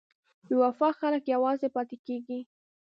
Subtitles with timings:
[0.47, 2.39] بې وفا خلک یوازې پاتې کېږي.